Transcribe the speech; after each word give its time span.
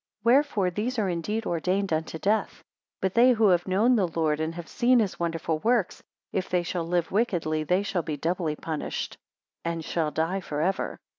173 0.23 0.33
Wherefore 0.63 0.71
these 0.73 0.97
are 0.97 1.09
indeed 1.09 1.45
ordained 1.45 1.93
unto 1.93 2.17
death; 2.17 2.63
but 3.01 3.13
they 3.13 3.33
who 3.33 3.49
have 3.49 3.67
known 3.67 3.95
the 3.95 4.07
Lord, 4.07 4.39
and 4.39 4.55
have 4.55 4.67
seen 4.67 4.97
his 4.97 5.19
wonderful 5.19 5.59
works, 5.59 6.01
if 6.33 6.49
they 6.49 6.63
shall 6.63 6.85
live 6.87 7.11
wickedly, 7.11 7.63
they 7.63 7.83
shall 7.83 8.01
be 8.01 8.17
doubly 8.17 8.55
punished, 8.55 9.17
and 9.63 9.85
shall 9.85 10.09
die 10.09 10.39
for 10.39 10.59
ever. 10.59 10.97